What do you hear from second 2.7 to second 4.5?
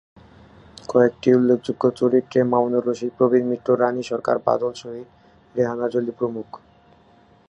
Rashid, Prabir মিত্র, রানী সরকার,